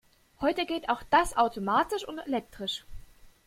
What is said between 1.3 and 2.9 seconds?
automatisch und elektrisch.